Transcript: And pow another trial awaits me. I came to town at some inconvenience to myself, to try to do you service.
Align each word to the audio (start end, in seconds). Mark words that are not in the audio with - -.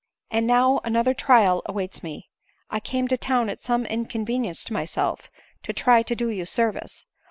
And 0.31 0.49
pow 0.49 0.81
another 0.83 1.13
trial 1.13 1.61
awaits 1.67 2.01
me. 2.01 2.27
I 2.71 2.79
came 2.79 3.07
to 3.09 3.17
town 3.17 3.51
at 3.51 3.59
some 3.59 3.85
inconvenience 3.85 4.63
to 4.63 4.73
myself, 4.73 5.29
to 5.61 5.73
try 5.73 6.01
to 6.01 6.15
do 6.15 6.27
you 6.29 6.47
service. 6.47 7.05